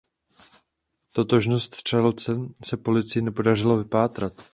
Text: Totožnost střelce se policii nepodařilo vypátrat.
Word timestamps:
Totožnost 1.13 1.73
střelce 1.75 2.31
se 2.65 2.77
policii 2.77 3.21
nepodařilo 3.21 3.77
vypátrat. 3.77 4.49